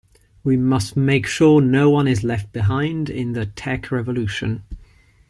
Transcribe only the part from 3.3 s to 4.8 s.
the tech revolution.